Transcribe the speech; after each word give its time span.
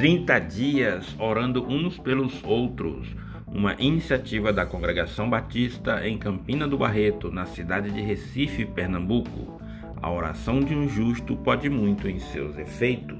30 0.00 0.38
dias 0.38 1.14
orando 1.18 1.62
uns 1.62 1.98
pelos 1.98 2.42
outros. 2.42 3.06
Uma 3.46 3.74
iniciativa 3.78 4.50
da 4.50 4.64
Congregação 4.64 5.28
Batista 5.28 6.08
em 6.08 6.16
Campina 6.16 6.66
do 6.66 6.78
Barreto, 6.78 7.30
na 7.30 7.44
cidade 7.44 7.90
de 7.90 8.00
Recife, 8.00 8.64
Pernambuco. 8.64 9.60
A 10.00 10.10
oração 10.10 10.60
de 10.60 10.74
um 10.74 10.88
justo 10.88 11.36
pode 11.36 11.68
muito 11.68 12.08
em 12.08 12.18
seus 12.18 12.56
efeitos. 12.56 13.18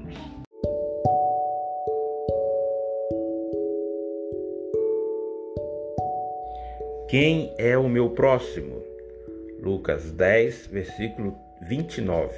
Quem 7.07 7.53
é 7.59 7.77
o 7.77 7.87
meu 7.87 8.09
próximo? 8.09 8.81
Lucas 9.61 10.11
10, 10.11 10.65
versículo 10.65 11.37
29. 11.61 12.33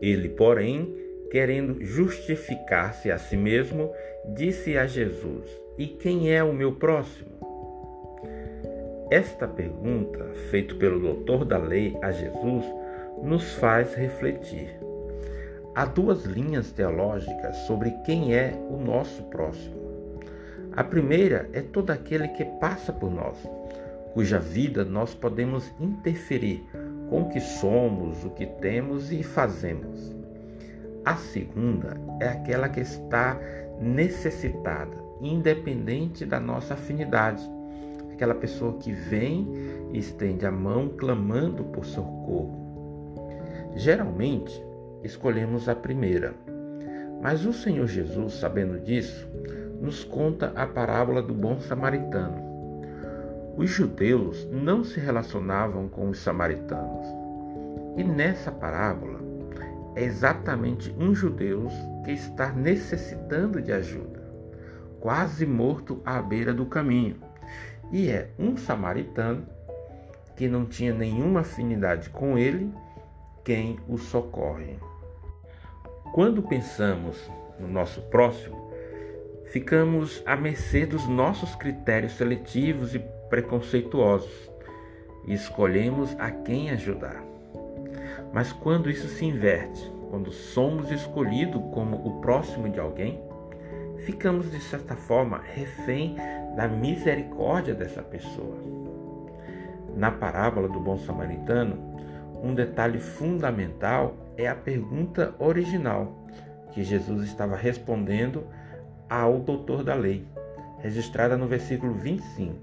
Ele, 0.00 0.30
porém, 0.30 1.05
querendo 1.30 1.84
justificar-se 1.84 3.10
a 3.10 3.18
si 3.18 3.36
mesmo, 3.36 3.92
disse 4.34 4.76
a 4.76 4.86
Jesus: 4.86 5.48
E 5.78 5.86
quem 5.86 6.32
é 6.32 6.42
o 6.42 6.52
meu 6.52 6.72
próximo? 6.72 7.36
Esta 9.10 9.46
pergunta, 9.46 10.24
feita 10.50 10.74
pelo 10.74 10.98
doutor 10.98 11.44
da 11.44 11.58
lei 11.58 11.96
a 12.02 12.10
Jesus, 12.10 12.64
nos 13.22 13.54
faz 13.54 13.94
refletir. 13.94 14.78
Há 15.76 15.84
duas 15.84 16.24
linhas 16.24 16.72
teológicas 16.72 17.56
sobre 17.66 17.90
quem 18.04 18.34
é 18.34 18.52
o 18.68 18.76
nosso 18.76 19.22
próximo. 19.24 19.76
A 20.72 20.82
primeira 20.82 21.48
é 21.52 21.60
todo 21.60 21.90
aquele 21.90 22.28
que 22.28 22.44
passa 22.58 22.92
por 22.92 23.10
nós, 23.10 23.36
cuja 24.12 24.38
vida 24.38 24.84
nós 24.84 25.14
podemos 25.14 25.72
interferir 25.78 26.64
com 27.08 27.22
o 27.22 27.28
que 27.28 27.40
somos, 27.40 28.24
o 28.24 28.30
que 28.30 28.46
temos 28.46 29.12
e 29.12 29.22
fazemos. 29.22 30.15
A 31.06 31.14
segunda 31.14 31.96
é 32.18 32.26
aquela 32.26 32.68
que 32.68 32.80
está 32.80 33.38
necessitada, 33.80 34.96
independente 35.20 36.26
da 36.26 36.40
nossa 36.40 36.74
afinidade. 36.74 37.48
Aquela 38.12 38.34
pessoa 38.34 38.72
que 38.72 38.90
vem 38.90 39.46
e 39.92 39.98
estende 40.00 40.44
a 40.44 40.50
mão 40.50 40.88
clamando 40.88 41.62
por 41.62 41.84
socorro. 41.84 42.58
Geralmente, 43.76 44.60
escolhemos 45.04 45.68
a 45.68 45.76
primeira. 45.76 46.34
Mas 47.22 47.46
o 47.46 47.52
Senhor 47.52 47.86
Jesus, 47.86 48.34
sabendo 48.34 48.80
disso, 48.80 49.28
nos 49.80 50.02
conta 50.02 50.52
a 50.56 50.66
parábola 50.66 51.22
do 51.22 51.32
bom 51.32 51.60
samaritano. 51.60 52.42
Os 53.56 53.70
judeus 53.70 54.44
não 54.50 54.82
se 54.82 54.98
relacionavam 54.98 55.88
com 55.88 56.08
os 56.08 56.18
samaritanos. 56.18 57.06
E 57.96 58.02
nessa 58.02 58.50
parábola, 58.50 59.15
é 59.96 60.04
exatamente 60.04 60.94
um 60.98 61.14
judeu 61.14 61.68
que 62.04 62.12
está 62.12 62.52
necessitando 62.52 63.62
de 63.62 63.72
ajuda, 63.72 64.22
quase 65.00 65.46
morto 65.46 66.02
à 66.04 66.20
beira 66.20 66.52
do 66.52 66.66
caminho, 66.66 67.16
e 67.90 68.10
é 68.10 68.28
um 68.38 68.58
samaritano 68.58 69.46
que 70.36 70.48
não 70.48 70.66
tinha 70.66 70.92
nenhuma 70.92 71.40
afinidade 71.40 72.10
com 72.10 72.36
ele 72.36 72.70
quem 73.42 73.78
o 73.88 73.96
socorre. 73.96 74.78
Quando 76.12 76.42
pensamos 76.42 77.30
no 77.58 77.66
nosso 77.66 78.02
próximo, 78.02 78.70
ficamos 79.46 80.22
à 80.26 80.36
mercê 80.36 80.84
dos 80.84 81.08
nossos 81.08 81.54
critérios 81.54 82.12
seletivos 82.12 82.94
e 82.94 82.98
preconceituosos 83.30 84.50
e 85.26 85.32
escolhemos 85.32 86.14
a 86.18 86.30
quem 86.30 86.70
ajudar. 86.70 87.35
Mas 88.32 88.52
quando 88.52 88.90
isso 88.90 89.08
se 89.08 89.24
inverte, 89.24 89.92
quando 90.10 90.30
somos 90.32 90.90
escolhidos 90.90 91.62
como 91.72 91.96
o 91.96 92.20
próximo 92.20 92.68
de 92.68 92.78
alguém, 92.78 93.20
ficamos 93.98 94.50
de 94.50 94.60
certa 94.60 94.94
forma 94.94 95.40
refém 95.42 96.16
da 96.56 96.68
misericórdia 96.68 97.74
dessa 97.74 98.02
pessoa. 98.02 98.56
Na 99.94 100.10
parábola 100.10 100.68
do 100.68 100.80
bom 100.80 100.98
samaritano, 100.98 101.96
um 102.42 102.54
detalhe 102.54 102.98
fundamental 102.98 104.14
é 104.36 104.46
a 104.46 104.54
pergunta 104.54 105.34
original 105.38 106.26
que 106.72 106.84
Jesus 106.84 107.26
estava 107.26 107.56
respondendo 107.56 108.46
ao 109.08 109.38
doutor 109.38 109.82
da 109.82 109.94
lei, 109.94 110.26
registrada 110.80 111.36
no 111.36 111.46
versículo 111.46 111.94
25. 111.94 112.54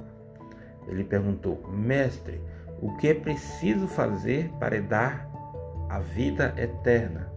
Ele 0.87 1.03
perguntou: 1.03 1.59
Mestre, 1.69 2.39
o 2.81 2.95
que 2.97 3.07
é 3.07 3.13
preciso 3.13 3.87
fazer 3.87 4.49
para 4.59 4.79
dar 4.81 5.32
a 5.89 5.99
vida 5.99 6.53
eterna. 6.57 7.27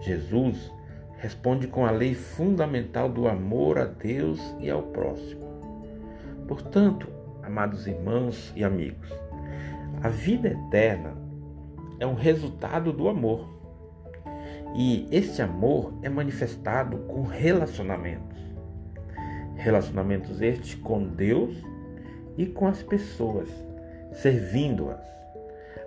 Jesus 0.00 0.72
responde 1.18 1.66
com 1.66 1.84
a 1.84 1.90
lei 1.90 2.14
fundamental 2.14 3.08
do 3.08 3.26
amor 3.26 3.78
a 3.78 3.84
Deus 3.84 4.40
e 4.60 4.70
ao 4.70 4.82
próximo. 4.82 5.46
Portanto, 6.46 7.08
amados 7.42 7.86
irmãos 7.86 8.52
e 8.54 8.62
amigos, 8.62 9.12
a 10.02 10.08
vida 10.08 10.48
eterna 10.48 11.16
é 11.98 12.06
um 12.06 12.14
resultado 12.14 12.92
do 12.92 13.08
amor. 13.08 13.58
E 14.76 15.08
este 15.10 15.42
amor 15.42 15.92
é 16.02 16.08
manifestado 16.08 16.98
com 17.08 17.22
relacionamentos. 17.22 18.38
Relacionamentos 19.56 20.40
estes 20.40 20.76
com 20.76 21.02
Deus 21.08 21.56
e 22.36 22.46
com 22.46 22.66
as 22.68 22.82
pessoas, 22.82 23.48
servindo-as 24.12 25.00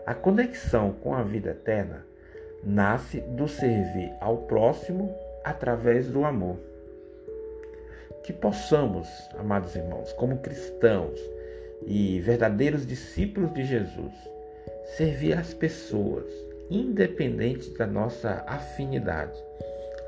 a 0.06 0.14
conexão 0.14 0.94
com 0.94 1.14
a 1.14 1.24
vida 1.24 1.52
eterna 1.52 2.06
nasce 2.64 3.22
do 3.22 3.48
servir 3.48 4.12
ao 4.20 4.38
próximo 4.38 5.14
através 5.44 6.08
do 6.08 6.26
amor. 6.26 6.58
Que 8.24 8.34
possamos, 8.34 9.08
amados 9.38 9.76
irmãos, 9.76 10.14
como 10.14 10.38
cristãos 10.40 11.20
e 11.86 12.20
verdadeiros 12.20 12.86
discípulos 12.86 13.54
de 13.54 13.64
Jesus, 13.64 14.14
servir 14.96 15.38
as 15.38 15.54
pessoas, 15.54 16.26
independente 16.70 17.70
da 17.78 17.88
nossa 17.88 18.44
afinidade, 18.48 19.38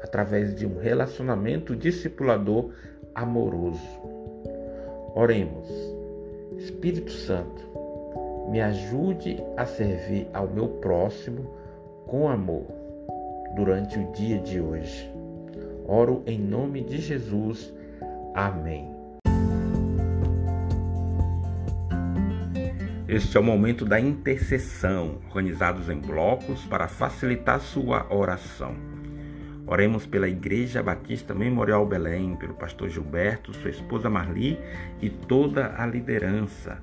através 0.04 0.56
de 0.56 0.66
um 0.66 0.78
relacionamento 0.78 1.75
discipulador 1.75 2.72
amoroso. 3.16 3.81
Oremos. 5.16 5.68
Espírito 6.58 7.12
Santo, 7.12 7.73
me 8.50 8.62
ajude 8.62 9.42
a 9.58 9.66
servir 9.66 10.28
ao 10.34 10.48
meu 10.48 10.68
próximo 10.68 11.50
com 12.08 12.30
amor 12.30 12.66
durante 13.56 13.98
o 13.98 14.12
dia 14.12 14.40
de 14.40 14.59
hoje. 14.59 15.12
Oro 15.86 16.24
em 16.26 16.40
nome 16.40 16.81
de 16.81 16.98
Jesus. 17.00 17.74
Amém. 18.34 18.92
Este 23.08 23.38
é 23.38 23.40
o 23.40 23.44
momento 23.44 23.86
da 23.86 24.00
intercessão, 24.00 25.20
organizados 25.28 25.88
em 25.90 26.00
blocos 26.00 26.66
para 26.66 26.88
facilitar 26.88 27.60
sua 27.60 28.12
oração. 28.12 28.75
Oremos 29.68 30.06
pela 30.06 30.28
Igreja 30.28 30.81
Batista 30.81 31.34
Memorial 31.34 31.86
Belém, 31.86 32.36
pelo 32.36 32.54
pastor 32.54 32.90
Gilberto, 32.90 33.54
sua 33.54 33.70
esposa 33.70 34.10
Marli 34.10 34.60
e 35.02 35.10
toda 35.10 35.75
a 35.78 35.86
liderança 35.86 36.81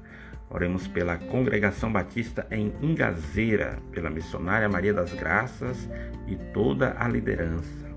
Oremos 0.52 0.88
pela 0.88 1.16
Congregação 1.16 1.92
Batista 1.92 2.44
em 2.50 2.72
Ingazeira, 2.82 3.78
pela 3.92 4.10
missionária 4.10 4.68
Maria 4.68 4.92
das 4.92 5.14
Graças 5.14 5.88
e 6.26 6.34
toda 6.52 6.96
a 6.98 7.06
liderança. 7.06 7.88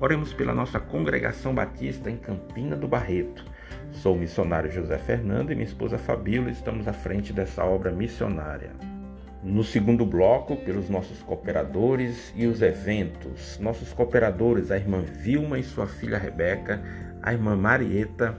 Oremos 0.00 0.32
pela 0.32 0.52
nossa 0.52 0.80
Congregação 0.80 1.54
Batista 1.54 2.10
em 2.10 2.16
Campina 2.16 2.74
do 2.74 2.88
Barreto. 2.88 3.44
Sou 3.92 4.16
o 4.16 4.18
missionário 4.18 4.72
José 4.72 4.98
Fernando 4.98 5.52
e 5.52 5.54
minha 5.54 5.64
esposa 5.66 5.96
Fabíola 5.96 6.50
estamos 6.50 6.88
à 6.88 6.92
frente 6.92 7.32
dessa 7.32 7.64
obra 7.64 7.92
missionária. 7.92 8.70
No 9.40 9.62
segundo 9.62 10.04
bloco, 10.04 10.56
pelos 10.56 10.88
nossos 10.88 11.22
cooperadores 11.22 12.32
e 12.34 12.48
os 12.48 12.62
eventos. 12.62 13.60
Nossos 13.60 13.92
cooperadores, 13.92 14.72
a 14.72 14.76
irmã 14.76 15.02
Vilma 15.02 15.56
e 15.56 15.62
sua 15.62 15.86
filha 15.86 16.18
Rebeca, 16.18 16.82
a 17.22 17.32
irmã 17.32 17.54
Marieta, 17.54 18.36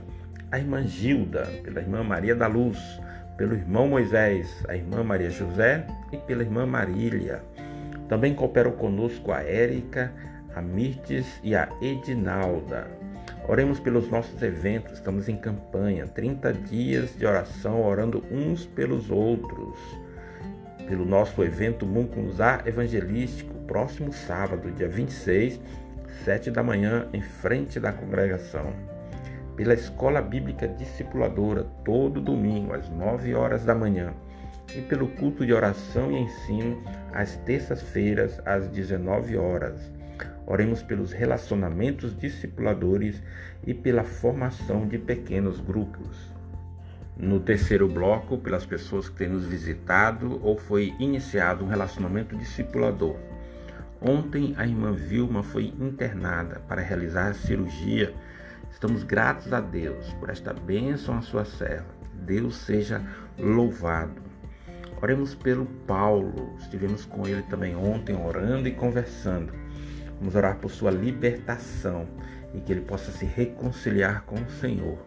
a 0.52 0.58
irmã 0.58 0.82
Gilda, 0.86 1.46
pela 1.62 1.80
irmã 1.80 2.02
Maria 2.02 2.34
da 2.34 2.46
Luz, 2.46 2.78
pelo 3.36 3.54
irmão 3.54 3.88
Moisés, 3.88 4.64
a 4.68 4.76
irmã 4.76 5.02
Maria 5.02 5.30
José 5.30 5.86
e 6.12 6.16
pela 6.16 6.42
irmã 6.42 6.66
Marília. 6.66 7.42
Também 8.08 8.34
cooperam 8.34 8.72
conosco 8.72 9.32
a 9.32 9.42
Érica, 9.42 10.12
a 10.54 10.62
Mirtes 10.62 11.26
e 11.42 11.54
a 11.54 11.68
Edinalda. 11.80 12.86
Oremos 13.48 13.80
pelos 13.80 14.08
nossos 14.08 14.40
eventos, 14.42 14.94
estamos 14.94 15.28
em 15.28 15.36
campanha, 15.36 16.06
30 16.06 16.52
dias 16.52 17.16
de 17.16 17.26
oração, 17.26 17.82
orando 17.82 18.24
uns 18.30 18.64
pelos 18.64 19.10
outros. 19.10 19.78
Pelo 20.88 21.04
nosso 21.04 21.42
evento 21.42 21.84
Muncunzá 21.84 22.62
Evangelístico, 22.64 23.54
próximo 23.66 24.12
sábado, 24.12 24.70
dia 24.70 24.88
26, 24.88 25.60
7 26.24 26.50
da 26.50 26.62
manhã, 26.62 27.08
em 27.12 27.22
frente 27.22 27.80
da 27.80 27.92
congregação 27.92 28.93
pela 29.56 29.74
Escola 29.74 30.20
Bíblica 30.20 30.66
Discipuladora, 30.66 31.64
todo 31.84 32.20
domingo, 32.20 32.74
às 32.74 32.88
9 32.88 33.34
horas 33.34 33.64
da 33.64 33.74
manhã, 33.74 34.12
e 34.74 34.80
pelo 34.82 35.08
culto 35.08 35.44
de 35.46 35.52
oração 35.52 36.10
e 36.10 36.20
ensino, 36.20 36.82
às 37.12 37.36
terças-feiras, 37.36 38.40
às 38.44 38.68
19 38.68 39.36
horas. 39.36 39.92
Oremos 40.46 40.82
pelos 40.82 41.12
relacionamentos 41.12 42.16
discipuladores 42.18 43.22
e 43.66 43.72
pela 43.72 44.04
formação 44.04 44.86
de 44.86 44.98
pequenos 44.98 45.60
grupos. 45.60 46.34
No 47.16 47.38
terceiro 47.38 47.88
bloco, 47.88 48.38
pelas 48.38 48.66
pessoas 48.66 49.08
que 49.08 49.16
têm 49.16 49.28
nos 49.28 49.44
visitado 49.44 50.40
ou 50.42 50.58
foi 50.58 50.92
iniciado 50.98 51.64
um 51.64 51.68
relacionamento 51.68 52.36
discipulador. 52.36 53.16
Ontem 54.00 54.52
a 54.58 54.66
irmã 54.66 54.92
Vilma 54.92 55.42
foi 55.42 55.72
internada 55.80 56.60
para 56.68 56.82
realizar 56.82 57.28
a 57.28 57.34
cirurgia. 57.34 58.12
Estamos 58.74 59.04
gratos 59.04 59.52
a 59.52 59.60
Deus 59.60 60.12
por 60.14 60.28
esta 60.28 60.52
bênção 60.52 61.16
à 61.16 61.22
sua 61.22 61.44
serva. 61.44 61.86
Deus 62.12 62.56
seja 62.56 63.00
louvado. 63.38 64.20
Oremos 65.00 65.32
pelo 65.32 65.64
Paulo. 65.86 66.54
Estivemos 66.58 67.06
com 67.06 67.26
ele 67.26 67.42
também 67.44 67.76
ontem 67.76 68.16
orando 68.16 68.68
e 68.68 68.72
conversando. 68.72 69.54
Vamos 70.18 70.34
orar 70.34 70.58
por 70.58 70.72
sua 70.72 70.90
libertação 70.90 72.06
e 72.52 72.60
que 72.60 72.72
ele 72.72 72.80
possa 72.80 73.12
se 73.12 73.24
reconciliar 73.24 74.24
com 74.24 74.34
o 74.34 74.50
Senhor. 74.50 74.98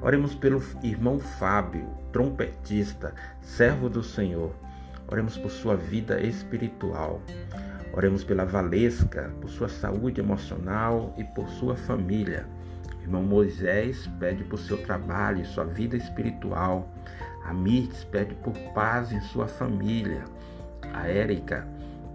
Oremos 0.00 0.34
pelo 0.34 0.60
irmão 0.82 1.18
Fábio, 1.18 1.86
trompetista, 2.12 3.14
servo 3.42 3.90
do 3.90 4.02
Senhor. 4.02 4.52
Oremos 5.06 5.36
por 5.36 5.50
sua 5.50 5.76
vida 5.76 6.18
espiritual. 6.20 7.20
Oremos 7.92 8.24
pela 8.24 8.46
Valesca, 8.46 9.30
por 9.40 9.50
sua 9.50 9.68
saúde 9.68 10.20
emocional 10.20 11.14
e 11.18 11.24
por 11.24 11.46
sua 11.50 11.76
família. 11.76 12.46
Irmão 13.06 13.22
Moisés 13.22 14.10
pede 14.18 14.42
por 14.42 14.58
seu 14.58 14.78
trabalho 14.78 15.40
e 15.40 15.46
sua 15.46 15.64
vida 15.64 15.96
espiritual. 15.96 16.92
A 17.44 17.54
Mirtes 17.54 18.02
pede 18.02 18.34
por 18.34 18.52
paz 18.74 19.12
em 19.12 19.20
sua 19.20 19.46
família. 19.46 20.24
A 20.92 21.06
Érica 21.06 21.64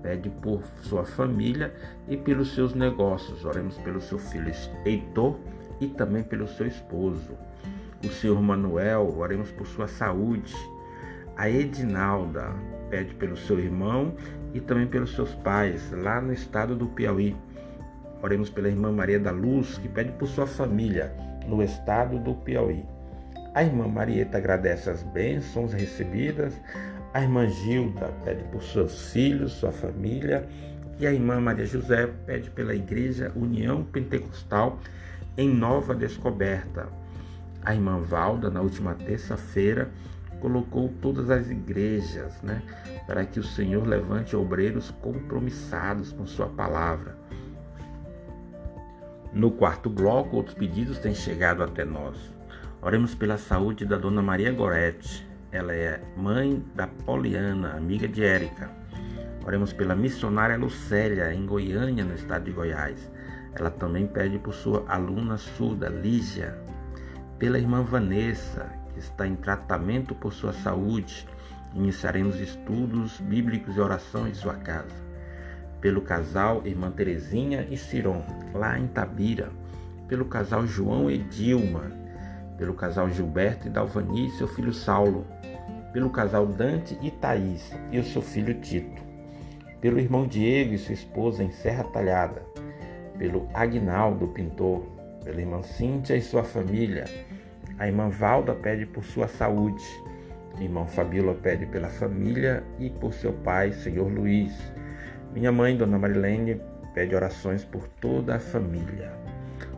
pede 0.04 0.30
por 0.30 0.62
sua 0.82 1.06
família 1.06 1.74
e 2.10 2.18
pelos 2.18 2.54
seus 2.54 2.76
negócios. 2.76 3.46
Oremos 3.46 3.78
pelo 3.78 4.02
seu 4.02 4.20
filho 4.20 4.52
Heitor 4.86 5.40
e 5.80 5.88
também 5.88 6.24
pelo 6.24 6.46
seu 6.46 6.68
esposo. 6.68 7.38
O 8.06 8.10
senhor 8.10 8.42
Manuel, 8.42 9.16
oremos 9.18 9.50
por 9.50 9.66
sua 9.68 9.88
saúde. 9.88 10.54
A 11.38 11.50
Edinalda 11.50 12.54
pede 12.90 13.16
pelo 13.16 13.38
seu 13.38 13.58
irmão 13.58 14.14
e 14.54 14.60
também 14.60 14.88
pelos 14.88 15.16
seus 15.16 15.34
pais, 15.36 15.90
lá 15.94 16.20
no 16.20 16.34
estado 16.34 16.76
do 16.76 16.88
Piauí. 16.88 17.34
Oremos 18.21 18.50
pela 18.50 18.68
irmã 18.68 18.91
Maria 18.91 19.19
da 19.19 19.31
Luz, 19.31 19.77
que 19.77 19.88
pede 19.88 20.12
por 20.13 20.27
sua 20.27 20.47
família, 20.47 21.13
no 21.47 21.62
estado 21.63 22.19
do 22.19 22.35
Piauí. 22.35 22.85
A 23.53 23.63
irmã 23.63 23.88
Marieta 23.88 24.38
agradece 24.38 24.89
as 24.89 25.03
bênçãos 25.03 25.73
recebidas 25.73 26.53
a 27.13 27.21
irmã 27.21 27.45
Gilda 27.50 28.07
pede 28.23 28.41
por 28.45 28.63
seus 28.63 29.12
filhos, 29.12 29.51
sua 29.51 29.71
família. 29.71 30.47
E 30.97 31.06
a 31.06 31.12
irmã 31.12 31.41
Maria 31.41 31.65
José 31.65 32.07
pede 32.25 32.50
pela 32.50 32.73
Igreja 32.73 33.31
União 33.35 33.83
Pentecostal 33.83 34.79
em 35.38 35.50
Nova 35.50 35.94
Descoberta. 35.94 36.88
A 37.65 37.75
irmã 37.75 38.00
Valda, 38.00 38.50
na 38.50 38.62
última 38.62 38.94
terça-feira, 38.94 39.89
colocou 40.39 40.89
todas 41.01 41.29
as 41.29 41.50
igrejas, 41.50 42.41
né, 42.41 42.62
para 43.06 43.25
que 43.25 43.39
o 43.39 43.44
Senhor 43.44 43.85
levante 43.85 44.35
obreiros 44.35 44.89
compromissados 44.89 46.13
com 46.13 46.25
Sua 46.25 46.47
palavra. 46.47 47.20
No 49.33 49.51
quarto 49.51 49.89
bloco, 49.89 50.36
outros 50.36 50.56
pedidos 50.56 51.00
têm 51.00 51.16
chegado 51.16 51.63
até 51.63 51.86
nós. 51.86 52.18
Oremos 52.81 53.16
pela 53.16 53.38
saúde 53.38 53.86
da 53.86 53.98
Dona 53.98 54.22
Maria 54.22 54.51
Gorete, 54.51 55.25
ela 55.51 55.74
é 55.74 56.01
mãe 56.16 56.63
da 56.75 56.88
Poliana, 56.88 57.75
amiga 57.75 58.07
de 58.07 58.24
Érica. 58.24 58.69
Oremos 59.45 59.74
pela 59.74 59.94
missionária 59.94 60.57
Lucélia, 60.57 61.33
em 61.33 61.45
Goiânia, 61.45 62.06
no 62.06 62.16
estado 62.16 62.45
de 62.45 62.51
Goiás. 62.51 63.12
Ela 63.54 63.69
também 63.69 64.07
pede 64.07 64.39
por 64.39 64.54
sua 64.54 64.86
aluna 64.88 65.38
surda, 65.38 65.89
Lígia. 65.89 66.57
Pela 67.38 67.60
irmã 67.60 67.83
Vanessa, 67.83 68.72
que 68.94 69.00
está 69.00 69.28
em 69.28 69.36
tratamento 69.36 70.16
por 70.16 70.31
sua 70.31 70.54
saúde. 70.54 71.28
Iniciaremos 71.75 72.39
estudos 72.39 73.19
bíblicos 73.19 73.75
e 73.75 73.80
oração 73.81 74.28
em 74.28 74.33
sua 74.33 74.56
casa. 74.56 75.11
Pelo 75.81 76.01
casal 76.01 76.62
Irmã 76.63 76.92
Terezinha 76.92 77.68
e 77.69 77.75
Ciron, 77.75 78.24
lá 78.54 78.80
em 78.80 78.88
Tabira. 78.88 79.50
Pelo 80.07 80.25
casal 80.25 80.68
João 80.68 81.10
e 81.10 81.18
Dilma, 81.18 81.92
pelo 82.57 82.75
casal 82.75 83.10
Gilberto 83.10 83.68
e 83.68 83.72
Dalvani 83.72 84.28
e 84.28 84.31
seu 84.31 84.48
filho 84.48 84.72
Saulo, 84.72 85.25
pelo 85.92 86.10
casal 86.10 86.45
Dante 86.45 86.98
e 87.01 87.10
Thaís 87.10 87.74
e 87.92 87.98
o 87.98 88.04
seu 88.04 88.22
filho 88.22 88.54
Tito, 88.62 89.01
pelo 89.80 90.00
irmão 90.00 90.28
Diego 90.28 90.74
e 90.74 90.78
sua 90.78 90.94
esposa 90.94 91.44
em 91.44 91.50
Serra 91.50 91.86
Talhada, 91.86 92.44
pelo 93.18 93.48
Agnaldo 93.54 94.28
pintor, 94.28 94.83
pela 95.24 95.39
irmã 95.39 95.63
Cíntia 95.63 96.16
e 96.16 96.22
sua 96.22 96.44
família. 96.44 97.06
A 97.80 97.88
irmã 97.88 98.10
Valda 98.10 98.54
pede 98.54 98.86
por 98.86 99.04
sua 99.04 99.28
saúde. 99.28 99.83
A 100.56 100.62
irmã 100.62 100.86
Fabíola 100.86 101.33
pede 101.33 101.66
pela 101.66 101.88
família 101.88 102.63
e 102.78 102.89
por 102.89 103.13
seu 103.13 103.33
pai, 103.33 103.72
Senhor 103.72 104.07
Luiz. 104.07 104.54
Minha 105.33 105.51
mãe, 105.51 105.78
Dona 105.78 105.98
Marilene, 105.98 106.62
pede 106.94 107.16
orações 107.16 107.63
por 107.63 107.88
toda 107.88 108.36
a 108.36 108.39
família. 108.39 109.13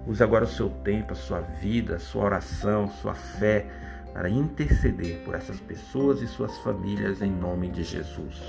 Use 0.08 0.22
agora 0.24 0.46
o 0.46 0.48
seu 0.48 0.70
tempo, 0.70 1.14
a 1.14 1.16
sua 1.16 1.42
vida, 1.42 1.96
a 1.98 2.00
sua 2.00 2.26
oração, 2.26 2.90
sua 2.90 3.14
fé 3.14 3.68
para 4.14 4.30
interceder 4.30 5.20
por 5.24 5.36
essas 5.36 5.60
pessoas 5.60 6.22
e 6.22 6.28
suas 6.28 6.58
famílias 6.60 7.22
em 7.22 7.32
nome 7.32 7.70
de 7.70 7.84
Jesus. 7.84 8.42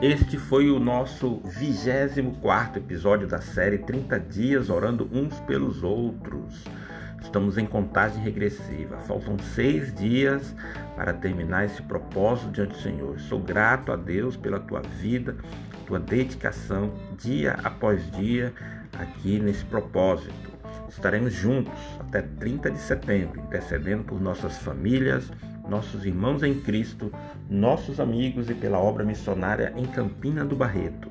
Este 0.00 0.38
foi 0.38 0.70
o 0.70 0.78
nosso 0.78 1.40
24 1.44 2.80
episódio 2.80 3.26
da 3.26 3.40
série 3.40 3.78
30 3.78 4.18
Dias 4.20 4.70
Orando 4.70 5.08
Uns 5.12 5.38
pelos 5.40 5.82
Outros. 5.82 6.64
Estamos 7.22 7.58
em 7.58 7.66
contagem 7.66 8.22
regressiva. 8.22 8.98
Faltam 8.98 9.38
seis 9.38 9.94
dias 9.94 10.54
para 10.94 11.12
terminar 11.12 11.64
esse 11.64 11.82
propósito 11.82 12.50
diante 12.50 12.72
do 12.72 12.82
Senhor. 12.82 13.18
Sou 13.20 13.40
grato 13.40 13.92
a 13.92 13.96
Deus 13.96 14.36
pela 14.36 14.60
tua 14.60 14.80
vida, 14.80 15.36
tua 15.86 15.98
dedicação, 15.98 16.92
dia 17.18 17.58
após 17.64 18.10
dia, 18.12 18.52
aqui 18.98 19.38
nesse 19.38 19.64
propósito. 19.64 20.56
Estaremos 20.88 21.34
juntos 21.34 21.78
até 22.00 22.22
30 22.22 22.70
de 22.70 22.78
setembro, 22.78 23.40
intercedendo 23.40 24.04
por 24.04 24.20
nossas 24.20 24.58
famílias, 24.58 25.30
nossos 25.68 26.06
irmãos 26.06 26.42
em 26.42 26.60
Cristo, 26.60 27.12
nossos 27.50 28.00
amigos 28.00 28.48
e 28.48 28.54
pela 28.54 28.78
obra 28.78 29.04
missionária 29.04 29.72
em 29.76 29.84
Campina 29.86 30.44
do 30.44 30.56
Barreto. 30.56 31.10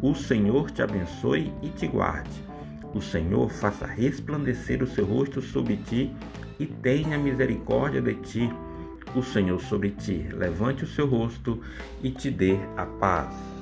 O 0.00 0.14
Senhor 0.14 0.70
te 0.70 0.80
abençoe 0.80 1.52
e 1.60 1.68
te 1.70 1.86
guarde. 1.86 2.48
O 2.94 3.00
Senhor 3.00 3.50
faça 3.50 3.86
resplandecer 3.86 4.82
o 4.82 4.86
seu 4.86 5.04
rosto 5.04 5.42
sobre 5.42 5.76
ti 5.76 6.10
e 6.58 6.66
tenha 6.66 7.18
misericórdia 7.18 8.00
de 8.00 8.14
ti. 8.14 8.52
O 9.14 9.22
Senhor 9.22 9.60
sobre 9.60 9.90
ti 9.90 10.26
levante 10.32 10.84
o 10.84 10.86
seu 10.86 11.06
rosto 11.06 11.60
e 12.02 12.10
te 12.10 12.30
dê 12.30 12.58
a 12.76 12.84
paz. 12.84 13.57